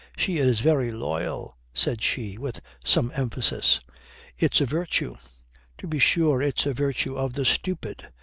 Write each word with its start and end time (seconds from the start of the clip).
"She 0.17 0.39
is 0.39 0.61
very 0.61 0.91
loyal," 0.91 1.59
said 1.75 2.01
she, 2.01 2.35
with 2.35 2.59
some 2.83 3.11
emphasis. 3.13 3.81
"It's 4.35 4.59
a 4.59 4.65
virtue. 4.65 5.15
To 5.77 5.85
be 5.85 5.99
sure 5.99 6.41
it's 6.41 6.65
a 6.65 6.73
virtue 6.73 7.15
of 7.15 7.33
the 7.33 7.45
stupid." 7.45 8.07